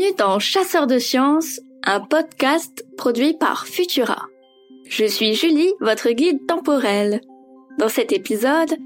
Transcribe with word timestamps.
Bienvenue 0.00 0.16
dans 0.16 0.38
Chasseurs 0.38 0.86
de 0.86 0.98
sciences, 0.98 1.60
un 1.84 2.00
podcast 2.00 2.86
produit 2.96 3.34
par 3.34 3.66
Futura. 3.66 4.28
Je 4.88 5.04
suis 5.04 5.34
Julie, 5.34 5.74
votre 5.80 6.10
guide 6.12 6.46
temporel. 6.46 7.20
Dans 7.78 7.90
cet 7.90 8.10
épisode, 8.10 8.78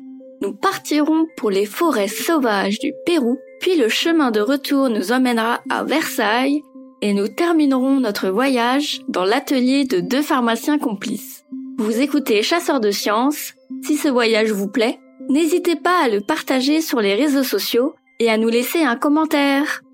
nous 0.43 0.53
partirons 0.55 1.27
pour 1.37 1.53
les 1.53 1.67
forêts 1.67 2.09
sauvages 2.09 2.81
du 2.81 2.93
Pérou, 3.07 3.39
puis 3.61 3.77
le 3.77 3.89
chemin 3.89 4.33
de 4.33 4.41
retour 4.41 4.89
nous 4.89 5.13
emmènera 5.13 5.61
à 5.71 5.85
Versailles 5.85 6.63
et 7.01 7.13
nous 7.13 7.29
terminerons 7.29 8.01
notre 8.01 8.31
voyage 8.31 9.01
dans 9.07 9.25
l'atelier 9.25 9.85
de 9.85 10.01
deux 10.01 10.23
pharmaciens 10.23 10.79
complices. 10.79 11.45
Vous 11.79 12.01
écoutez 12.01 12.43
Chasseurs 12.43 12.81
de 12.81 12.91
sciences. 12.91 13.53
Si 13.85 13.97
ce 13.97 14.09
voyage 14.09 14.51
vous 14.51 14.69
plaît, 14.69 14.99
n'hésitez 15.29 15.77
pas 15.77 16.03
à 16.03 16.09
le 16.09 16.23
partager 16.23 16.81
sur 16.81 17.01
les 17.01 17.15
réseaux 17.15 17.45
sociaux 17.45 17.95
et 18.19 18.31
à 18.31 18.37
nous 18.37 18.49
laisser 18.49 18.83
un 18.83 18.97
commentaire. 18.97 19.83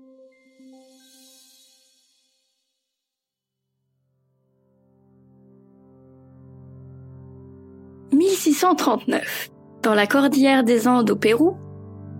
1639. 8.21 9.49
Dans 9.81 9.95
la 9.95 10.05
cordillère 10.05 10.63
des 10.63 10.87
Andes 10.87 11.09
au 11.09 11.15
Pérou, 11.15 11.57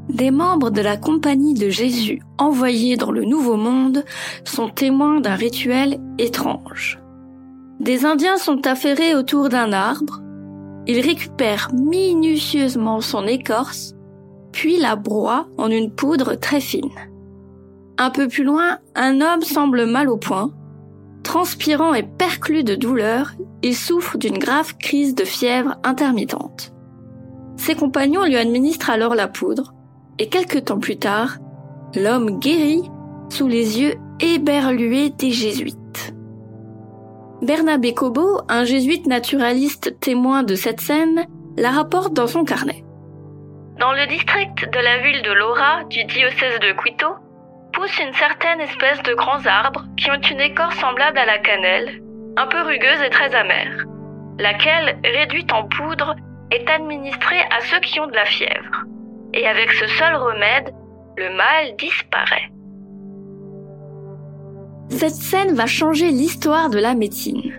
des 0.10 0.32
membres 0.32 0.72
de 0.72 0.82
la 0.82 0.98
Compagnie 0.98 1.54
de 1.54 1.70
Jésus 1.70 2.24
envoyés 2.40 2.98
dans 2.98 3.12
le 3.12 3.24
Nouveau 3.24 3.56
Monde 3.56 4.04
sont 4.44 4.70
témoins 4.70 5.22
d'un 5.22 5.36
rituel 5.36 6.00
étrange. 6.18 7.00
Des 7.80 8.04
Indiens 8.04 8.38
sont 8.38 8.66
affairés 8.66 9.14
autour 9.14 9.50
d'un 9.50 9.74
arbre, 9.74 10.22
ils 10.88 11.02
récupèrent 11.02 11.70
minutieusement 11.72 13.00
son 13.00 13.28
écorce, 13.28 13.94
puis 14.52 14.80
la 14.80 14.96
broient 14.96 15.48
en 15.60 15.70
une 15.70 15.94
poudre 15.94 16.34
très 16.34 16.62
fine. 16.62 16.90
Un 18.00 18.10
peu 18.10 18.28
plus 18.28 18.44
loin, 18.44 18.80
un 18.96 19.22
homme 19.22 19.44
semble 19.44 19.86
mal 19.86 20.10
au 20.10 20.18
point. 20.18 20.52
Transpirant 21.22 21.94
et 21.94 22.02
perclus 22.02 22.64
de 22.64 22.74
douleur, 22.74 23.34
il 23.64 23.76
souffre 23.76 24.18
d'une 24.18 24.38
grave 24.38 24.78
crise 24.78 25.16
de 25.16 25.24
fièvre 25.24 25.76
intermittente. 25.84 26.74
Ses 27.58 27.76
compagnons 27.76 28.24
lui 28.24 28.38
administrent 28.38 28.90
alors 28.90 29.16
la 29.16 29.28
poudre, 29.28 29.74
et 30.18 30.30
quelque 30.30 30.58
temps 30.58 30.80
plus 30.80 30.98
tard, 30.98 31.38
l'homme 31.96 32.40
guérit 32.40 32.84
sous 33.30 33.48
les 33.48 33.80
yeux 33.80 33.96
éberlués 34.20 35.10
des 35.10 35.32
jésuites. 35.32 36.14
Bernabé 37.42 37.94
Cobo, 37.94 38.42
un 38.50 38.66
jésuite 38.66 39.08
naturaliste 39.08 40.00
témoin 40.00 40.44
de 40.44 40.56
cette 40.56 40.82
scène, 40.82 41.26
la 41.58 41.72
rapporte 41.72 42.14
dans 42.14 42.28
son 42.28 42.44
carnet. 42.44 42.84
Dans 43.80 43.94
le 43.94 44.06
district 44.08 44.72
de 44.72 44.80
la 44.80 45.00
ville 45.00 45.22
de 45.24 45.32
Laura, 45.32 45.84
du 45.86 46.04
diocèse 46.04 46.60
de 46.60 46.74
Quito, 46.84 47.08
pousse 47.74 48.00
une 48.00 48.14
certaine 48.14 48.62
espèce 48.62 49.02
de 49.04 49.16
grands 49.16 49.44
arbres 49.46 49.86
qui 49.98 50.12
ont 50.12 50.22
une 50.30 50.42
écorce 50.42 50.78
semblable 50.78 51.18
à 51.18 51.26
la 51.26 51.40
cannelle, 51.40 52.04
un 52.38 52.48
peu 52.48 52.62
rugueuse 52.62 53.02
et 53.06 53.10
très 53.10 53.34
amère, 53.36 53.86
laquelle, 54.40 55.00
réduite 55.04 55.52
en 55.52 55.68
poudre, 55.68 56.16
est 56.52 56.70
administrée 56.70 57.42
à 57.50 57.62
ceux 57.70 57.80
qui 57.80 58.00
ont 58.00 58.08
de 58.08 58.14
la 58.14 58.26
fièvre. 58.26 58.86
Et 59.34 59.48
avec 59.48 59.72
ce 59.72 59.88
seul 59.88 60.16
remède, 60.16 60.74
le 61.18 61.36
mal 61.36 61.76
disparaît. 61.78 62.52
Cette 64.90 65.12
scène 65.12 65.56
va 65.56 65.68
changer 65.68 66.10
l'histoire 66.10 66.70
de 66.70 66.80
la 66.80 66.94
médecine. 66.94 67.54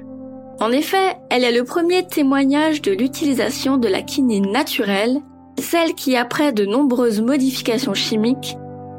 En 0.60 0.70
effet, 0.70 1.16
elle 1.30 1.44
est 1.44 1.52
le 1.52 1.64
premier 1.64 2.06
témoignage 2.06 2.82
de 2.82 2.92
l'utilisation 2.92 3.78
de 3.78 3.88
la 3.88 4.02
quinine 4.02 4.52
naturelle, 4.52 5.18
celle 5.58 5.94
qui, 5.94 6.16
après 6.16 6.52
de 6.52 6.66
nombreuses 6.66 7.20
modifications 7.20 7.94
chimiques, 7.94 8.56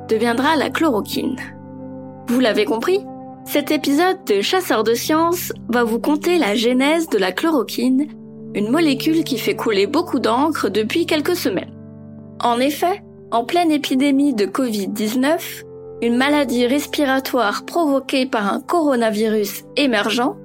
deviendra 0.09 0.55
la 0.55 0.69
chloroquine. 0.69 1.37
Vous 2.27 2.39
l'avez 2.39 2.65
compris? 2.65 3.05
Cet 3.45 3.71
épisode 3.71 4.23
de 4.25 4.41
Chasseurs 4.41 4.83
de 4.83 4.93
sciences 4.93 5.51
va 5.67 5.83
vous 5.83 5.99
conter 5.99 6.37
la 6.37 6.55
genèse 6.55 7.09
de 7.09 7.17
la 7.17 7.31
chloroquine, 7.31 8.07
une 8.55 8.69
molécule 8.69 9.23
qui 9.23 9.37
fait 9.37 9.55
couler 9.55 9.85
beaucoup 9.85 10.19
d'encre 10.19 10.69
depuis 10.69 11.05
quelques 11.05 11.35
semaines. 11.35 11.73
En 12.41 12.59
effet, 12.59 13.03
en 13.31 13.43
pleine 13.43 13.71
épidémie 13.71 14.33
de 14.33 14.45
Covid-19, 14.45 15.63
une 16.01 16.17
maladie 16.17 16.65
respiratoire 16.65 17.65
provoquée 17.65 18.25
par 18.25 18.51
un 18.51 18.59
coronavirus 18.59 19.63
émergent, 19.75 20.35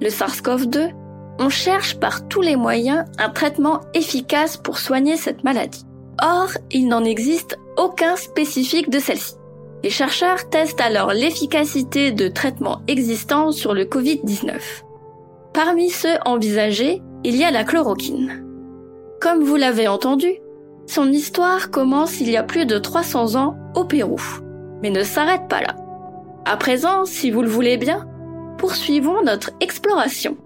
le 0.00 0.08
SARS-CoV-2, 0.08 0.90
on 1.38 1.48
cherche 1.48 1.98
par 1.98 2.26
tous 2.28 2.40
les 2.40 2.56
moyens 2.56 3.04
un 3.18 3.30
traitement 3.30 3.80
efficace 3.94 4.56
pour 4.56 4.78
soigner 4.78 5.16
cette 5.16 5.44
maladie. 5.44 5.84
Or, 6.20 6.50
il 6.70 6.88
n'en 6.88 7.04
existe 7.04 7.56
aucun 7.76 8.16
spécifique 8.16 8.90
de 8.90 8.98
celle-ci. 8.98 9.37
Les 9.82 9.90
chercheurs 9.90 10.48
testent 10.50 10.80
alors 10.80 11.12
l'efficacité 11.12 12.10
de 12.10 12.28
traitements 12.28 12.82
existants 12.88 13.52
sur 13.52 13.74
le 13.74 13.84
Covid-19. 13.84 14.52
Parmi 15.54 15.90
ceux 15.90 16.18
envisagés, 16.24 17.02
il 17.24 17.36
y 17.36 17.44
a 17.44 17.50
la 17.50 17.64
chloroquine. 17.64 18.44
Comme 19.20 19.42
vous 19.42 19.56
l'avez 19.56 19.88
entendu, 19.88 20.32
son 20.86 21.10
histoire 21.10 21.70
commence 21.70 22.20
il 22.20 22.30
y 22.30 22.36
a 22.36 22.42
plus 22.42 22.66
de 22.66 22.78
300 22.78 23.36
ans 23.36 23.56
au 23.74 23.84
Pérou 23.84 24.18
mais 24.82 24.90
ne 24.90 25.02
s'arrête 25.02 25.48
pas 25.48 25.60
là. 25.60 25.76
À 26.44 26.56
présent, 26.56 27.04
si 27.04 27.30
vous 27.30 27.42
le 27.42 27.48
voulez 27.48 27.76
bien, 27.76 28.06
poursuivons 28.58 29.22
notre 29.22 29.50
exploration. 29.60 30.36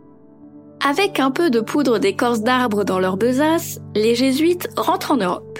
Avec 0.87 1.21
un 1.21 1.31
peu 1.31 1.51
de 1.51 1.61
poudre 1.61 1.99
d'écorce 1.99 2.41
d'arbres 2.41 2.85
dans 2.85 2.99
leur 2.99 3.17
besace, 3.17 3.79
les 3.95 4.15
jésuites 4.15 4.69
rentrent 4.77 5.13
en 5.13 5.19
Europe. 5.19 5.59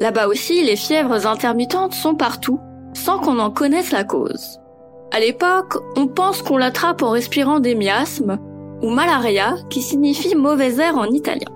Là-bas 0.00 0.28
aussi, 0.28 0.62
les 0.62 0.76
fièvres 0.76 1.26
intermittentes 1.26 1.94
sont 1.94 2.14
partout, 2.14 2.60
sans 2.94 3.18
qu'on 3.18 3.38
en 3.38 3.50
connaisse 3.50 3.92
la 3.92 4.04
cause. 4.04 4.58
À 5.12 5.20
l'époque, 5.20 5.76
on 5.96 6.06
pense 6.06 6.42
qu'on 6.42 6.56
l'attrape 6.56 7.02
en 7.02 7.10
respirant 7.10 7.60
des 7.60 7.74
miasmes, 7.74 8.38
ou 8.82 8.90
malaria, 8.90 9.54
qui 9.70 9.80
signifie 9.80 10.34
mauvais 10.34 10.76
air 10.78 10.96
en 10.96 11.06
italien. 11.06 11.48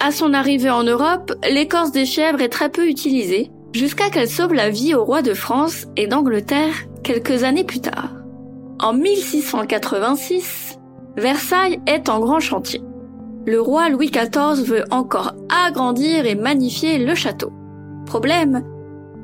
À 0.00 0.12
son 0.12 0.32
arrivée 0.32 0.70
en 0.70 0.84
Europe, 0.84 1.32
l'écorce 1.48 1.92
des 1.92 2.06
fièvres 2.06 2.40
est 2.40 2.48
très 2.48 2.68
peu 2.68 2.88
utilisée, 2.88 3.50
jusqu'à 3.72 4.10
qu'elle 4.10 4.28
sauve 4.28 4.54
la 4.54 4.70
vie 4.70 4.94
au 4.94 5.04
roi 5.04 5.22
de 5.22 5.34
France 5.34 5.86
et 5.96 6.06
d'Angleterre 6.06 6.74
quelques 7.02 7.44
années 7.44 7.64
plus 7.64 7.80
tard. 7.80 8.10
En 8.80 8.92
1686, 8.92 10.78
Versailles 11.16 11.80
est 11.86 12.08
en 12.08 12.20
grand 12.20 12.40
chantier. 12.40 12.80
Le 13.44 13.60
roi 13.60 13.88
Louis 13.88 14.10
XIV 14.10 14.62
veut 14.64 14.84
encore 14.90 15.32
agrandir 15.66 16.26
et 16.26 16.34
magnifier 16.34 16.98
le 16.98 17.14
château. 17.14 17.50
Problème, 18.06 18.62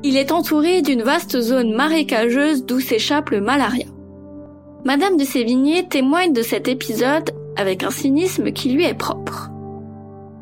il 0.05 0.17
est 0.17 0.31
entouré 0.31 0.83
d'une 0.83 1.01
vaste 1.01 1.39
zone 1.41 1.73
marécageuse 1.73 2.63
d'où 2.63 2.79
s'échappe 2.79 3.31
le 3.31 3.41
malaria. 3.41 3.87
Madame 4.83 5.17
de 5.17 5.23
Sévigné 5.23 5.87
témoigne 5.87 6.31
de 6.31 6.43
cet 6.43 6.67
épisode 6.67 7.31
avec 7.57 7.81
un 7.81 7.89
cynisme 7.89 8.51
qui 8.51 8.69
lui 8.69 8.85
est 8.85 8.93
propre. 8.93 9.49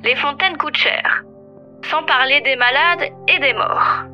Les 0.03 0.15
fontaines 0.17 0.57
coûtent 0.57 0.75
cher 0.75 1.23
sans 1.89 2.03
parler 2.03 2.41
des 2.41 2.55
malades 2.55 3.11
et 3.27 3.39
des 3.39 3.53
morts. 3.53 4.05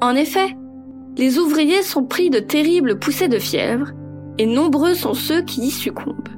En 0.00 0.14
effet, 0.14 0.54
les 1.16 1.38
ouvriers 1.38 1.82
sont 1.82 2.04
pris 2.04 2.30
de 2.30 2.38
terribles 2.38 2.98
poussées 2.98 3.28
de 3.28 3.38
fièvre, 3.38 3.88
et 4.38 4.46
nombreux 4.46 4.94
sont 4.94 5.14
ceux 5.14 5.42
qui 5.42 5.62
y 5.62 5.70
succombent. 5.70 6.28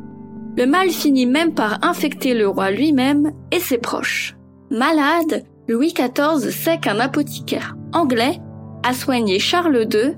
Le 0.56 0.66
mal 0.66 0.91
finit 0.91 1.26
même 1.26 1.54
par 1.54 1.84
infecter 1.84 2.34
le 2.34 2.49
roi 2.49 2.70
lui-même 2.70 3.32
et 3.53 3.60
ses 3.60 3.78
proches. 3.78 4.37
Malade, 4.70 5.44
Louis 5.70 5.94
XIV 5.94 6.50
sait 6.50 6.78
qu'un 6.78 6.98
apothicaire 6.98 7.76
anglais 7.92 8.41
a 8.82 8.92
soigné 8.92 9.38
Charles 9.38 9.86
II, 9.88 10.16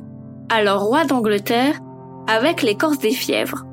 alors 0.48 0.84
roi 0.84 1.04
d'Angleterre, 1.04 1.78
avec 2.26 2.62
l'écorce 2.62 2.99
des 2.99 3.10
fièvres. 3.10 3.66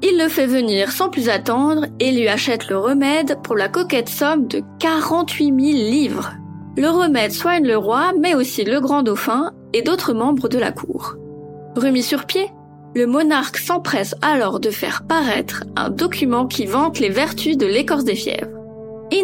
Il 0.00 0.16
le 0.16 0.28
fait 0.28 0.46
venir 0.46 0.90
sans 0.90 1.10
plus 1.10 1.28
attendre 1.28 1.84
et 2.00 2.12
lui 2.12 2.28
achète 2.28 2.70
le 2.70 2.78
remède 2.78 3.42
pour 3.42 3.56
la 3.56 3.68
coquette 3.68 4.08
somme 4.08 4.46
de 4.46 4.62
48 4.78 5.44
000 5.44 5.58
livres. 5.58 6.32
Le 6.78 6.88
remède 6.88 7.32
soigne 7.32 7.66
le 7.66 7.76
roi, 7.76 8.14
mais 8.18 8.34
aussi 8.34 8.64
le 8.64 8.80
grand 8.80 9.02
dauphin 9.02 9.50
et 9.74 9.82
d'autres 9.82 10.14
membres 10.14 10.48
de 10.48 10.58
la 10.58 10.72
cour. 10.72 11.16
Remis 11.76 12.04
sur 12.04 12.24
pied, 12.24 12.46
le 12.94 13.06
monarque 13.06 13.58
s'empresse 13.58 14.14
alors 14.22 14.60
de 14.60 14.70
faire 14.70 15.02
paraître 15.06 15.64
un 15.76 15.90
document 15.90 16.46
qui 16.46 16.64
vante 16.64 17.00
les 17.00 17.10
vertus 17.10 17.58
de 17.58 17.66
l'écorce 17.66 18.04
des 18.04 18.14
fièvres. 18.14 18.57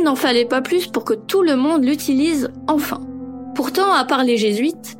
N'en 0.04 0.16
fallait 0.16 0.44
pas 0.44 0.60
plus 0.60 0.86
pour 0.86 1.06
que 1.06 1.14
tout 1.14 1.42
le 1.42 1.56
monde 1.56 1.82
l'utilise 1.82 2.50
enfin. 2.68 3.00
Pourtant, 3.54 3.90
à 3.90 4.04
part 4.04 4.22
les 4.22 4.36
jésuites, 4.36 4.98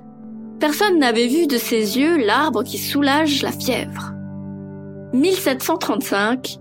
personne 0.59 0.99
n'avait 0.99 1.27
vu 1.27 1.47
de 1.47 1.59
ses 1.59 1.99
yeux 1.99 2.17
l'arbre 2.17 2.63
qui 2.63 2.79
soulage 2.79 3.43
la 3.43 3.53
fièvre. 3.53 4.15
1735, 5.13 6.57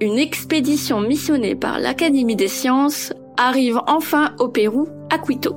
une 0.00 0.18
expédition 0.18 1.00
missionnée 1.00 1.54
par 1.54 1.78
l'Académie 1.78 2.34
des 2.34 2.48
sciences 2.48 3.12
arrive 3.36 3.80
enfin 3.86 4.32
au 4.40 4.48
Pérou, 4.48 4.88
à 5.12 5.18
Quito. 5.18 5.54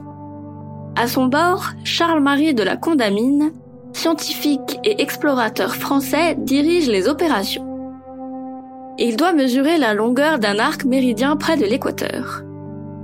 À 0.96 1.08
son 1.08 1.26
bord, 1.26 1.72
Charles-Marie 1.84 2.54
de 2.54 2.62
la 2.62 2.78
Condamine, 2.78 3.54
scientifique 3.92 4.80
et 4.84 5.02
explorateur 5.02 5.74
français, 5.74 6.36
dirige 6.38 6.90
les 6.90 7.08
opérations. 7.08 7.69
Il 9.02 9.16
doit 9.16 9.32
mesurer 9.32 9.78
la 9.78 9.94
longueur 9.94 10.40
d'un 10.40 10.60
arc 10.60 10.84
méridien 10.84 11.38
près 11.38 11.56
de 11.56 11.64
l'équateur. 11.64 12.44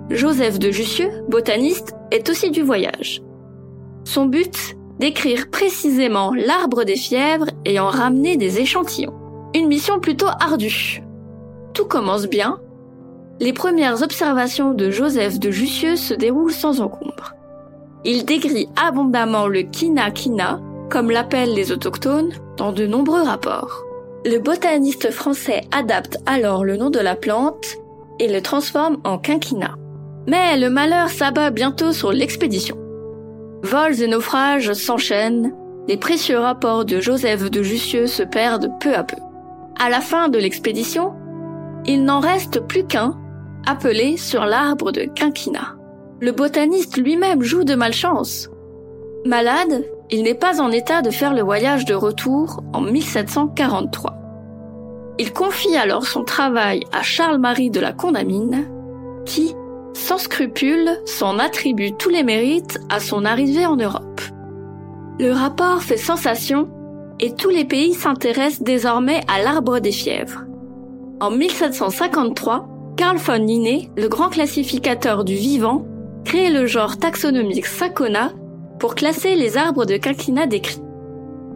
Joseph 0.09 0.59
de 0.59 0.69
Jussieu, 0.69 1.09
botaniste, 1.29 1.95
est 2.11 2.29
aussi 2.29 2.51
du 2.51 2.63
voyage. 2.63 3.21
Son 4.03 4.25
but 4.25 4.75
d'écrire 4.99 5.49
précisément 5.49 6.33
l'arbre 6.35 6.83
des 6.83 6.97
fièvres 6.97 7.49
et 7.63 7.79
en 7.79 7.87
ramener 7.87 8.35
des 8.35 8.59
échantillons. 8.59 9.13
Une 9.55 9.67
mission 9.67 10.01
plutôt 10.01 10.27
ardue. 10.41 11.01
Tout 11.73 11.85
commence 11.85 12.27
bien. 12.27 12.59
Les 13.39 13.53
premières 13.53 14.03
observations 14.03 14.73
de 14.73 14.91
Joseph 14.91 15.39
de 15.39 15.49
Jussieu 15.49 15.95
se 15.95 16.13
déroulent 16.13 16.51
sans 16.51 16.81
encombre. 16.81 17.35
Il 18.03 18.25
décrit 18.25 18.67
abondamment 18.75 19.47
le 19.47 19.61
quina-quina, 19.61 20.59
comme 20.89 21.09
l'appellent 21.09 21.53
les 21.53 21.71
autochtones, 21.71 22.33
dans 22.57 22.73
de 22.73 22.85
nombreux 22.85 23.21
rapports. 23.21 23.84
Le 24.25 24.39
botaniste 24.39 25.11
français 25.11 25.61
adapte 25.71 26.17
alors 26.25 26.65
le 26.65 26.77
nom 26.77 26.89
de 26.89 26.97
la 26.97 27.15
plante 27.15 27.77
et 28.17 28.27
le 28.27 28.41
transforme 28.41 28.97
en 29.03 29.19
quinquina. 29.19 29.75
Mais 30.25 30.57
le 30.57 30.71
malheur 30.71 31.09
s'abat 31.09 31.51
bientôt 31.51 31.91
sur 31.91 32.11
l'expédition. 32.11 32.75
Vols 33.61 34.01
et 34.01 34.07
naufrages 34.07 34.73
s'enchaînent, 34.73 35.53
les 35.87 35.97
précieux 35.97 36.39
rapports 36.39 36.85
de 36.85 36.99
Joseph 36.99 37.51
de 37.51 37.61
Jussieu 37.61 38.07
se 38.07 38.23
perdent 38.23 38.71
peu 38.79 38.95
à 38.95 39.03
peu. 39.03 39.17
À 39.79 39.91
la 39.91 40.01
fin 40.01 40.27
de 40.27 40.39
l'expédition, 40.39 41.13
il 41.85 42.03
n'en 42.03 42.19
reste 42.19 42.61
plus 42.61 42.83
qu'un, 42.83 43.13
appelé 43.67 44.17
sur 44.17 44.45
l'arbre 44.45 44.91
de 44.91 45.03
quinquina. 45.03 45.75
Le 46.19 46.31
botaniste 46.31 46.97
lui-même 46.97 47.43
joue 47.43 47.63
de 47.63 47.75
malchance. 47.75 48.49
Malade, 49.25 49.83
il 50.11 50.21
n'est 50.21 50.35
pas 50.35 50.61
en 50.61 50.69
état 50.69 51.01
de 51.01 51.09
faire 51.09 51.33
le 51.33 51.41
voyage 51.41 51.83
de 51.85 51.95
retour 51.95 52.61
en 52.73 52.81
1743. 52.81 54.13
Il 55.17 55.33
confie 55.33 55.75
alors 55.75 56.05
son 56.05 56.23
travail 56.23 56.81
à 56.93 57.01
Charles-Marie 57.01 57.71
de 57.71 57.79
la 57.79 57.91
Condamine, 57.91 58.67
qui, 59.25 59.55
sans 59.93 60.19
scrupule, 60.19 61.01
s'en 61.05 61.39
attribue 61.39 61.93
tous 61.93 62.09
les 62.09 62.21
mérites 62.21 62.79
à 62.89 62.99
son 62.99 63.25
arrivée 63.25 63.65
en 63.65 63.77
Europe. 63.77 64.21
Le 65.19 65.31
rapport 65.31 65.81
fait 65.81 65.97
sensation 65.97 66.69
et 67.19 67.33
tous 67.33 67.49
les 67.49 67.65
pays 67.65 67.95
s'intéressent 67.95 68.61
désormais 68.61 69.21
à 69.27 69.41
l'arbre 69.41 69.79
des 69.79 69.91
fièvres. 69.91 70.43
En 71.19 71.31
1753, 71.31 72.67
Carl 72.95 73.17
von 73.17 73.43
Linné, 73.43 73.89
le 73.97 74.07
grand 74.07 74.29
classificateur 74.29 75.23
du 75.23 75.33
vivant, 75.33 75.83
crée 76.25 76.51
le 76.51 76.67
genre 76.67 76.97
taxonomique 76.97 77.65
Sycona 77.65 78.31
pour 78.79 78.95
classer 78.95 79.35
les 79.35 79.57
arbres 79.57 79.85
de 79.85 79.97
quinquina 79.97 80.47
décrits. 80.47 80.81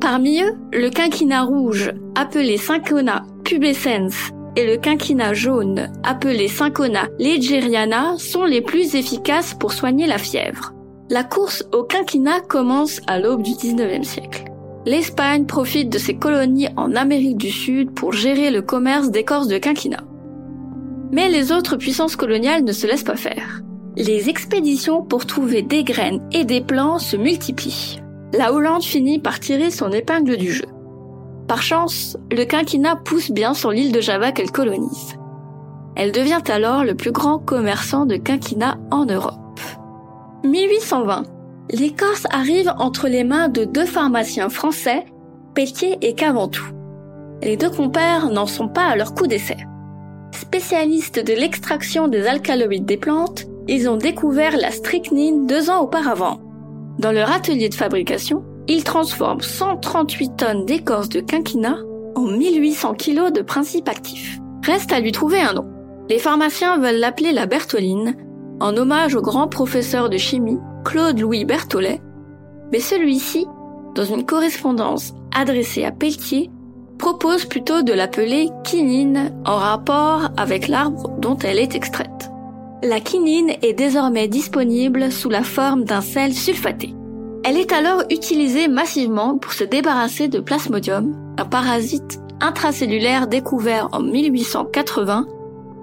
Parmi 0.02 0.42
eux, 0.42 0.56
le 0.72 0.90
quinquina 0.90 1.44
rouge, 1.44 1.92
appelé 2.16 2.58
Sycona 2.58 3.24
pubescens, 3.44 4.32
et 4.56 4.66
le 4.66 4.78
quinquina 4.78 5.34
jaune, 5.34 5.92
appelé 6.04 6.48
Sycona 6.48 7.08
legeriana, 7.20 8.16
sont 8.18 8.46
les 8.46 8.62
plus 8.62 8.96
efficaces 8.96 9.54
pour 9.54 9.74
soigner 9.74 10.08
la 10.08 10.18
fièvre. 10.18 10.74
La 11.10 11.24
course 11.24 11.66
au 11.74 11.84
quinquina 11.84 12.40
commence 12.40 13.02
à 13.08 13.20
l'aube 13.20 13.42
du 13.42 13.52
19e 13.52 14.04
siècle. 14.04 14.46
L'Espagne 14.86 15.46
profite 15.46 15.90
de 15.90 15.98
ses 15.98 16.16
colonies 16.16 16.70
en 16.78 16.96
Amérique 16.96 17.38
du 17.38 17.52
Sud 17.52 17.92
pour 17.92 18.14
gérer 18.14 18.52
le 18.52 18.62
commerce 18.62 19.10
d'écorce 19.10 19.48
de 19.48 19.58
quinquina. 19.58 20.04
Mais 21.12 21.30
les 21.30 21.52
autres 21.52 21.76
puissances 21.76 22.16
coloniales 22.16 22.64
ne 22.64 22.72
se 22.72 22.88
laissent 22.88 23.04
pas 23.04 23.16
faire. 23.16 23.62
Les 23.96 24.30
expéditions 24.30 25.02
pour 25.02 25.26
trouver 25.26 25.62
des 25.62 25.84
graines 25.84 26.22
et 26.32 26.46
des 26.46 26.62
plants 26.62 27.00
se 27.00 27.18
multiplient. 27.18 28.02
La 28.34 28.54
Hollande 28.54 28.84
finit 28.84 29.20
par 29.20 29.40
tirer 29.40 29.72
son 29.72 29.92
épingle 29.92 30.38
du 30.38 30.52
jeu. 30.52 30.68
Par 31.48 31.64
chance, 31.64 32.16
le 32.32 32.46
quinquina 32.46 32.96
pousse 32.96 33.32
bien 33.32 33.54
sur 33.54 33.72
l'île 33.72 33.92
de 33.92 34.02
Java 34.02 34.32
qu'elle 34.32 34.52
colonise. 34.52 35.18
Elle 35.96 36.12
devient 36.12 36.44
alors 36.48 36.84
le 36.84 36.96
plus 36.96 37.12
grand 37.12 37.40
commerçant 37.40 38.06
de 38.06 38.16
quinquina 38.16 38.78
en 38.92 39.06
Europe. 39.06 39.60
1820. 40.44 41.24
L'écorce 41.72 42.26
arrive 42.30 42.72
entre 42.78 43.08
les 43.08 43.24
mains 43.24 43.50
de 43.50 43.66
deux 43.66 43.86
pharmaciens 43.86 44.50
français, 44.50 45.06
Pelletier 45.56 45.98
et 46.02 46.14
Caventou. 46.14 46.64
Les 47.42 47.58
deux 47.58 47.70
compères 47.70 48.30
n'en 48.30 48.46
sont 48.46 48.70
pas 48.70 48.86
à 48.86 48.96
leur 48.96 49.14
coup 49.14 49.28
d'essai. 49.28 49.58
Spécialistes 50.32 51.20
de 51.20 51.34
l'extraction 51.34 52.08
des 52.08 52.28
alcaloïdes 52.28 52.86
des 52.86 52.98
plantes, 52.98 53.49
ils 53.70 53.88
ont 53.88 53.98
découvert 53.98 54.58
la 54.58 54.72
strychnine 54.72 55.46
deux 55.46 55.70
ans 55.70 55.82
auparavant. 55.82 56.40
Dans 56.98 57.12
leur 57.12 57.32
atelier 57.32 57.70
de 57.70 57.76
fabrication, 57.76 58.44
ils 58.68 58.84
transforment 58.84 59.42
138 59.42 60.38
tonnes 60.38 60.66
d'écorce 60.66 61.10
de 61.10 61.20
quinquina 61.20 61.78
en 62.16 62.24
1800 62.24 62.96
kg 62.96 63.32
de 63.32 63.42
principes 63.42 63.88
actifs. 63.88 64.40
Reste 64.66 64.92
à 64.92 65.00
lui 65.00 65.12
trouver 65.12 65.40
un 65.40 65.54
nom. 65.54 65.66
Les 66.10 66.18
pharmaciens 66.18 66.80
veulent 66.80 67.00
l'appeler 67.00 67.32
la 67.32 67.46
Bertoline, 67.46 68.16
en 68.60 68.76
hommage 68.76 69.16
au 69.16 69.22
grand 69.22 69.48
professeur 69.48 70.10
de 70.10 70.18
chimie 70.18 70.60
Claude-Louis 70.84 71.46
Berthollet, 71.46 72.02
mais 72.72 72.80
celui-ci, 72.80 73.46
dans 73.96 74.04
une 74.04 74.26
correspondance 74.26 75.14
adressée 75.36 75.86
à 75.86 75.92
Pelletier, 75.92 76.50
propose 76.98 77.46
plutôt 77.46 77.84
de 77.84 77.94
l'appeler 77.94 78.50
quinine 78.64 79.32
en 79.46 79.56
rapport 79.56 80.30
avec 80.38 80.68
l'arbre 80.68 81.10
dont 81.20 81.38
elle 81.38 81.60
est 81.60 81.76
extraite. 81.76 82.09
La 82.82 83.02
quinine 83.02 83.52
est 83.62 83.74
désormais 83.74 84.30
disponible 84.30 85.12
sous 85.12 85.30
la 85.30 85.44
forme 85.44 85.84
d'un 85.84 86.00
sel 86.00 86.34
sulfaté. 86.34 86.94
Elle 87.44 87.58
est 87.58 87.74
alors 87.74 88.04
utilisée 88.10 88.70
massivement 88.70 89.38
pour 89.38 89.52
se 89.52 89.66
débarrasser 89.66 90.30
de 90.30 90.40
plasmodium, 90.40 91.16
un 91.38 91.46
parasite 91.46 92.22
intracellulaire 92.40 93.28
découvert 93.28 93.90
en 93.92 94.00
1880 94.00 95.28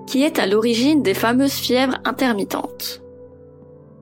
qui 0.07 0.23
est 0.23 0.39
à 0.39 0.47
l'origine 0.47 1.03
des 1.03 1.15
fameuses 1.15 1.53
fièvres 1.53 1.99
intermittentes. 2.05 3.03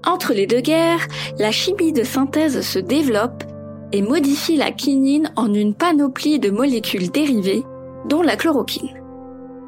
Entre 0.07 0.35
les 0.35 0.47
deux 0.47 0.61
guerres, 0.61 1.09
la 1.39 1.51
chimie 1.51 1.93
de 1.93 2.05
synthèse 2.05 2.61
se 2.61 2.79
développe 2.79 3.43
et 3.91 4.03
modifie 4.03 4.57
la 4.57 4.71
quinine 4.71 5.33
en 5.35 5.53
une 5.53 5.75
panoplie 5.75 6.39
de 6.39 6.51
molécules 6.51 7.11
dérivées, 7.11 7.65
dont 8.09 8.23
la 8.23 8.37
chloroquine. 8.37 9.04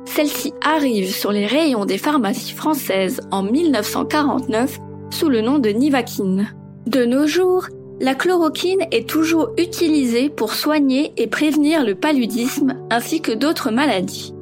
Celle-ci 0.06 0.55
arrive 0.62 1.12
sur 1.12 1.32
les 1.32 1.47
rayons 1.47 1.85
des 1.85 1.99
pharmacies 1.99 2.55
françaises 2.55 3.20
en 3.31 3.43
1949 3.43 4.79
sous 5.11 5.29
le 5.29 5.41
nom 5.41 5.58
de 5.58 5.69
Nivaquine. 5.70 6.49
De 6.87 7.05
nos 7.05 7.26
jours, 7.26 7.67
la 8.00 8.14
chloroquine 8.14 8.87
est 8.93 9.08
toujours 9.08 9.50
utilisée 9.58 10.29
pour 10.29 10.53
soigner 10.55 11.12
et 11.17 11.26
prévenir 11.26 11.84
le 11.84 11.94
paludisme 11.94 12.75
ainsi 12.91 13.20
que 13.20 13.32
d'autres 13.32 13.70
maladies. 13.70 14.34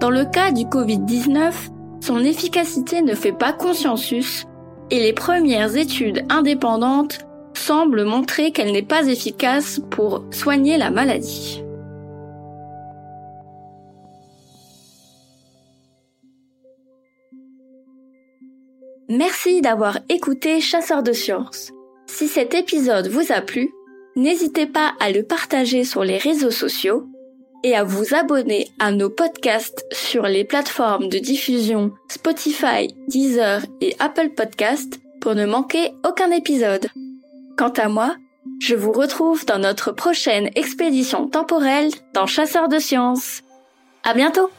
Dans 0.00 0.10
le 0.10 0.24
cas 0.24 0.52
du 0.52 0.64
Covid-19, 0.64 1.52
son 2.00 2.20
efficacité 2.20 3.02
ne 3.02 3.14
fait 3.14 3.32
pas 3.32 3.52
consensus 3.52 4.44
et 4.90 5.00
les 5.00 5.12
premières 5.12 5.76
études 5.76 6.24
indépendantes 6.28 7.18
semblent 7.54 8.04
montrer 8.04 8.52
qu'elle 8.52 8.72
n'est 8.72 8.82
pas 8.82 9.06
efficace 9.06 9.80
pour 9.90 10.24
soigner 10.30 10.78
la 10.78 10.90
maladie. 10.90 11.62
Merci 19.16 19.62
d'avoir 19.62 19.98
écouté 20.10 20.60
Chasseur 20.60 21.02
de 21.02 21.14
sciences. 21.14 21.72
Si 22.06 22.28
cet 22.28 22.52
épisode 22.52 23.08
vous 23.08 23.32
a 23.32 23.40
plu, 23.40 23.70
n'hésitez 24.14 24.66
pas 24.66 24.92
à 25.00 25.10
le 25.10 25.22
partager 25.22 25.84
sur 25.84 26.04
les 26.04 26.18
réseaux 26.18 26.50
sociaux 26.50 27.06
et 27.64 27.74
à 27.74 27.82
vous 27.82 28.14
abonner 28.14 28.68
à 28.78 28.92
nos 28.92 29.08
podcasts 29.08 29.86
sur 29.90 30.24
les 30.24 30.44
plateformes 30.44 31.08
de 31.08 31.16
diffusion 31.16 31.92
Spotify, 32.10 32.94
Deezer 33.08 33.62
et 33.80 33.96
Apple 34.00 34.34
Podcasts 34.36 35.00
pour 35.22 35.34
ne 35.34 35.46
manquer 35.46 35.92
aucun 36.06 36.30
épisode. 36.30 36.88
Quant 37.56 37.72
à 37.72 37.88
moi, 37.88 38.16
je 38.60 38.74
vous 38.74 38.92
retrouve 38.92 39.46
dans 39.46 39.58
notre 39.58 39.92
prochaine 39.92 40.50
expédition 40.56 41.26
temporelle 41.26 41.88
dans 42.12 42.26
Chasseur 42.26 42.68
de 42.68 42.78
sciences. 42.78 43.40
À 44.04 44.12
bientôt! 44.12 44.50